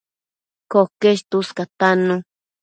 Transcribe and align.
Coquesh 0.71 1.23
tuscatannu 1.29 2.15